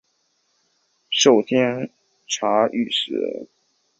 [1.11, 1.91] 授监
[2.25, 3.47] 察御史。